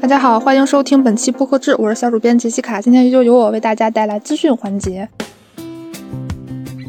[0.00, 2.80] 大家好，欢迎收听本期播客志，我是小主编杰西卡。
[2.80, 5.06] 今天依旧由我为大家带来资讯环节。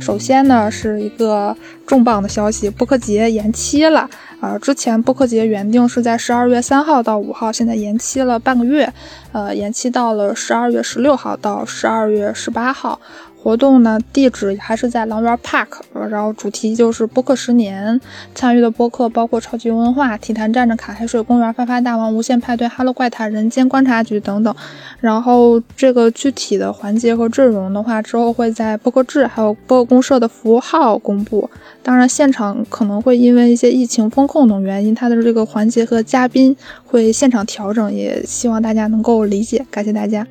[0.00, 1.56] 首先呢，是一个
[1.86, 4.10] 重磅的消息，播客节延期了。
[4.40, 8.92] 呃，之前播客节原定是在十二月三号到五号，现在延期了半个月，
[9.32, 13.00] 呃，延期到了十二月十六号到十二月十八号。
[13.38, 15.68] 活动呢，地址还是在狼园 Park，
[16.10, 18.00] 然后主题就是播客十年，
[18.34, 24.52] 参与的播客包括超级文化、体坛站着卡海水公园、发发大王、无限派对、Hello 怪谈、人间观察局等等。
[24.98, 31.48] 然后这个具体的环节和阵容的话，之后会在播客志还有播客公社的服务号公布。
[31.84, 40.26] 当然，现场可能会因为一些疫情风控等原因，它的这个环节和嘉宾会现场调整，也希望大家能够理解，感谢大家。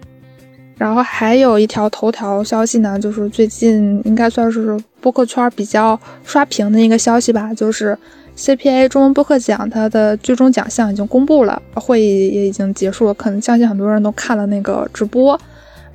[0.77, 7.97] 然后还有一条头条消息呢，就是最近应该算是播客圈比较刷屏的一个消息吧，就是
[8.35, 15.39] CPA 中文播客奖它的最终奖项已经公布了，会议也已经结束了，可能相信很多人都看了那个直播。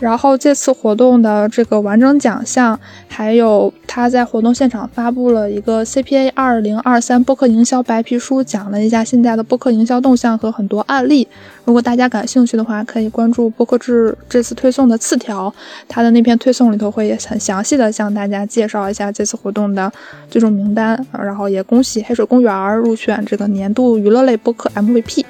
[0.01, 11.29] 然后这次活动的这个完整奖项，还有他在活动现场发布了一个 CPA 二零二三播客营销白皮书，讲了一下现在的播客营销动向和很多案例。
[11.67, 15.53] 如果大家感兴趣的话，可以关注播客志这次推送的次条，
[15.87, 19.93] 他的那篇推送里头会很详细的向大家介绍一下这次活动的
[20.31, 20.99] 最终名单。
[21.13, 25.25] 然后也恭喜黑水公园入选这个年度娱乐类播客 MVP。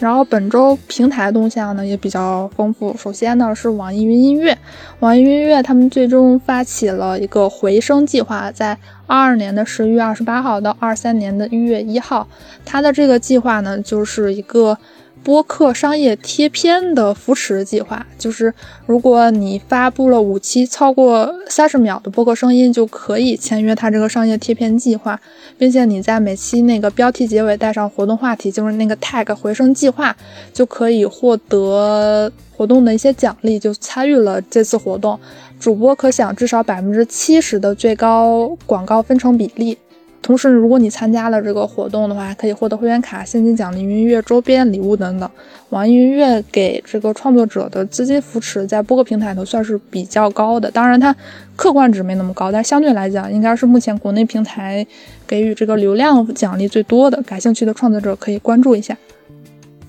[0.00, 2.96] 然后本周平台动向呢也比较丰富。
[2.96, 4.56] 首先呢是网易云音乐，
[5.00, 12.26] 网易云音乐他们最终发起了一个回声计划，在二二年的十一月二十八号到二三年的一月一号，
[12.64, 14.78] 它的这个计划呢就是一个。
[15.22, 18.52] 播客商业贴片的扶持计划，就是
[18.86, 25.20] 如果你发布了五期超过三十秒的播客声音，就可以签约它这个商业贴片计划，
[25.58, 30.16] 并且你在每期那个标题结尾带上活动话题，就是那个 tag 回声计划，
[30.52, 35.18] 就可以获得活动的一些奖励，就参与了这次活动，
[35.60, 39.76] 主播可享至少百分之七十的最高广告分成比例。
[40.28, 45.30] 同时，如果你参加了这个活动的话，可以获得会员卡、现金奖励、音乐周边礼物等等。
[45.70, 50.70] 网易云音乐给这个创作者的资金扶持，在播客平台都算是比较高的。
[50.70, 51.16] 当然，它
[51.56, 54.86] 客观值没那么高，但相对来讲，应该是目前国内平台
[55.26, 57.22] 给予这个流量奖励最多的。
[57.22, 58.94] 感兴趣的创作者可以关注一下。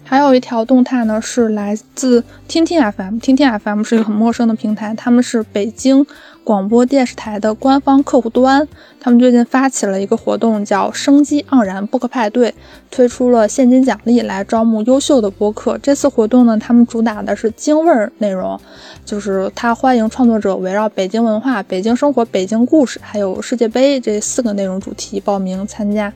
[0.09, 3.19] 还有一条动态呢，是来自听听 FM。
[3.19, 6.03] 听听 FM 是一个很陌生的平台，他们是北京。
[6.43, 8.67] 广播电视台的官方客户端，
[8.99, 12.51] 他们最近发起了一个活动，叫“生机盎然播客派对”，
[12.89, 15.77] 推出了现金奖励来招募优秀的播客。
[15.77, 18.59] 这次活动呢，他们主打的是京味儿内容，
[19.05, 26.11] 就是他欢迎创作者围绕北京文化、北京生活、北京故事，还有世界杯这四个内容主题报名参加。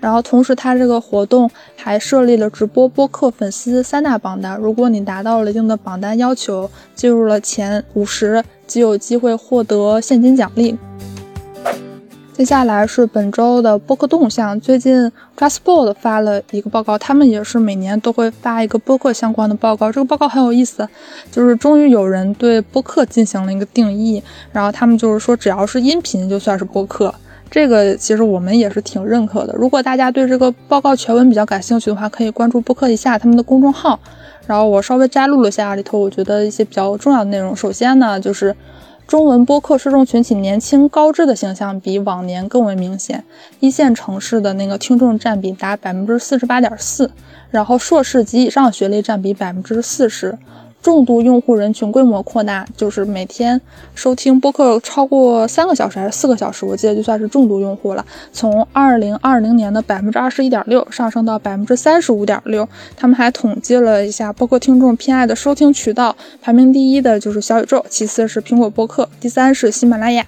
[0.00, 8.44] 然后同时，他这个活动还设立了直播播客粉丝三大榜单，如果你达到了一定的榜单要求，进入了前五十。
[8.68, 10.76] 即有机会获得现金奖励。
[12.34, 14.60] 接下来是本周的播客动向。
[14.60, 19.90] 最近 JustBoard 发了一个报告，他们也是每年都会发一个播客相关的报告。
[19.90, 20.86] 这个报告很有意思，
[21.32, 24.22] 就是终于有人对播客进行了一个定义。
[24.52, 27.14] 然后他们就是说，只要是音频就算是播客。
[27.50, 29.54] 这个其实我们也是挺认可的。
[29.54, 33.98] 如果大家对这个报告全文比较感兴趣的话，可以关注播客一下他们的公众号。
[34.46, 37.54] 然后我稍微摘录了一下里头，我觉得一些比较重要的内容。
[37.54, 38.54] 首先呢，就是
[39.06, 43.24] 中文播客受众群体年轻高知的形象比往年更为明显，
[43.60, 47.10] 一线城市的那个听众占比达百分之四十八点四，
[47.50, 50.36] 然后硕士及以上学历占比百分之四十。
[50.80, 53.60] 重度用户人群规模扩大，就是每天
[53.94, 58.06] 收听播客超过三个小时还是四个小时，我记得就算是重度用户了。
[58.32, 62.66] 从二零二零年的百分之二十一点六上升到百分之三十五点六。
[62.96, 70.24] 他们还统计了一下播客听众偏爱的收听渠道，排名第一的就是小宇宙，其次是苹果播客，第三是喜马拉雅。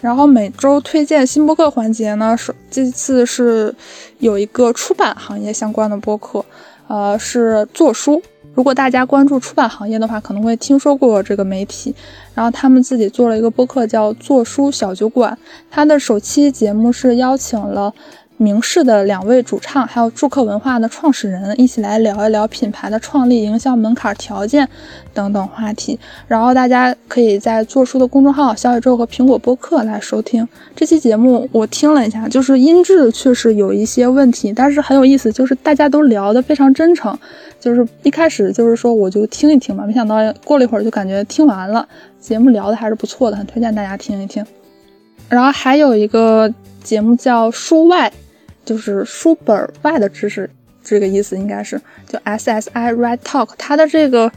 [0.00, 3.74] 然后每周推荐新播客环节呢，是这次是
[4.20, 6.44] 有一个出版行业相关的播客，
[6.86, 8.22] 呃，是做书。
[8.58, 11.94] 如果大家关注出版行业的话，可能会听说过这个媒体。
[12.34, 15.38] 然后他们自己做了一个播客，叫“做书小酒馆”。
[15.70, 17.94] 他的首期节目是邀请了。
[18.38, 24.66] 明视的两位主唱，还有住客文化的创始人，一起来聊一聊品牌的创立、营销门槛条件
[25.12, 25.98] 等等话题。
[26.28, 30.46] 然后大家可以在做书的公众号、小宇宙和苹果播客来收听
[30.76, 31.48] 这期节目。
[31.50, 37.18] 我听了一下，就是音质确实有一些问题，但是很有意思，就是大家都聊得非常真诚。
[37.58, 40.14] 就是一开始就是说我就听一听嘛，没想到
[40.44, 41.86] 过了一会儿就感觉听完了，
[42.20, 44.46] 节目聊的还是不错的，很推荐大家听一听。
[45.28, 46.48] 然后还有一个
[46.84, 48.12] 节目叫书外。
[48.68, 50.50] 就是书本外的知识，
[50.84, 54.30] 这个意思应该是就 SSI Red Talk，它的这个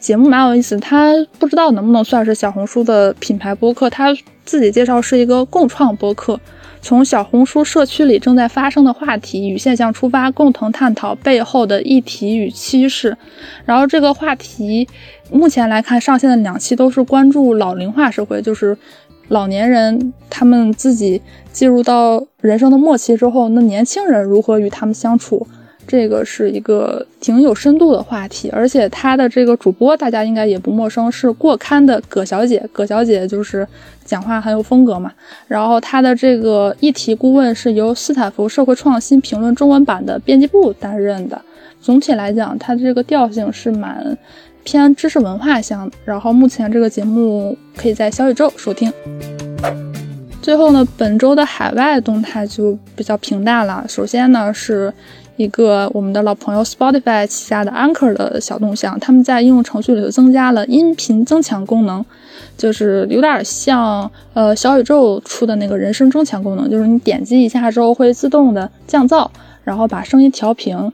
[0.00, 4.12] 节目蛮有意思，它不知道能不能算是小红书的品牌播客，它
[4.44, 6.40] 自己介绍是一个共创播客。
[6.82, 13.16] 从小红书社区里正在发生的话题与现象出发，共同探讨背后的议题与趋势。
[13.64, 14.88] 然后这个话题
[15.30, 18.76] 目前来看，上线的两期都是关注老龄化社会，就是
[19.28, 21.20] 老年人他们自己
[21.52, 25.46] 进入到人生的末期之后，那年轻人如何与他们相处。
[25.88, 32.68] 这个是一个挺有深度的话题，而且他的这个主播大家应该也不陌生，是过刊的葛小姐。
[32.72, 33.64] 葛小姐就是
[34.04, 35.12] 讲话很有风格嘛。
[35.46, 41.40] 然后他的这个议题顾问是由斯坦福社会创新评论中文版的编辑部担任的。
[41.80, 44.18] 总体来讲，他的这个调性是蛮
[44.66, 45.90] 偏知识文化向。
[46.04, 48.92] 然后目前这个节目可以在小宇宙收听。
[50.42, 53.86] 最后呢，本周的海外动态就比较平淡了。
[53.88, 54.92] 首先呢是。
[55.36, 62.02] 一个我们的老朋友 Spotify 旗下的 Anchor 的小动向，他们在应用程序里头增加了音频增强功能，
[62.56, 69.28] 就是有点像呃小宇宙出的那个人声增强功能，就是你点击一下之后会自动的降噪，
[69.62, 70.90] 然后把声音调平，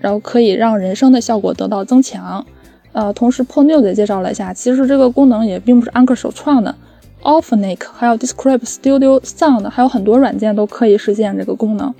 [0.00, 2.46] 然后可以让人声的效果得到增强。
[2.92, 6.74] 呃，同时 p o n e w 也介绍了一下，其实这个功能也并不是 Anchor 首创的
[7.22, 11.94] a l p h a n i c 还有 Describe Studio Sound，还有很多软件都可以实现这个功能。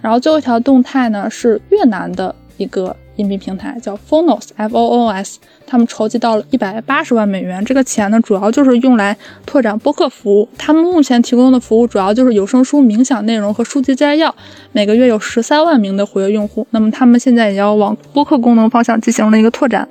[0.00, 7.64] 然后最后一条动态呢，是越南的一个音频平台，叫 Phonos，F O O S，他们筹集到了一百八十万美元。
[7.64, 10.48] 这个钱呢，主要就是用来拓展播客服务。
[10.56, 14.34] 他们目前提供的服务主要就是有声书、冥想内容和书籍摘要。
[14.72, 16.66] 每个月有十三万名的活跃用户。
[16.70, 19.86] 那么他们现在也要往播客功能方向进行了一个拓展。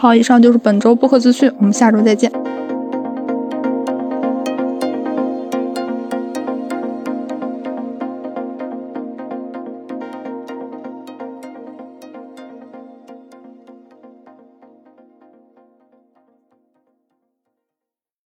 [0.00, 2.30] 好，以上就是本周播客资讯，我们下周再见。